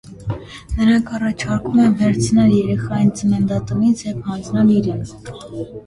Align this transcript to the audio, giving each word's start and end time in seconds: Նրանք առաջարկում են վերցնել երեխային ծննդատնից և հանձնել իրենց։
Նրանք 0.77 1.11
առաջարկում 1.17 1.83
են 1.85 1.93
վերցնել 2.01 2.57
երեխային 2.57 3.15
ծննդատնից 3.23 4.05
և 4.11 4.29
հանձնել 4.33 4.77
իրենց։ 4.83 5.19